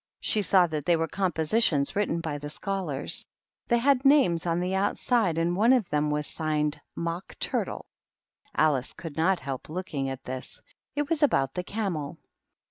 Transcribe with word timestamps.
She 0.19 0.41
saw 0.41 0.65
that 0.65 0.85
they 0.85 0.95
were 0.95 1.07
compositions 1.07 1.95
written 1.95 2.21
by 2.21 2.39
the 2.39 2.49
scholars; 2.49 3.23
they 3.67 3.77
had 3.77 4.03
names 4.03 4.47
on 4.47 4.59
the 4.59 4.73
outside, 4.73 5.37
and 5.37 5.55
one 5.55 5.71
of 5.73 5.91
them 5.91 6.09
was 6.09 6.25
signed" 6.25 6.81
Mock 7.07 7.35
Turtle." 7.39 7.85
Alice 8.55 8.93
could 8.93 9.15
not 9.15 9.37
help 9.37 9.69
looking 9.69 10.09
at 10.09 10.23
this. 10.23 10.59
It 10.95 11.07
was 11.07 11.21
about 11.21 11.53
the 11.53 11.63
Camel. 11.63 12.17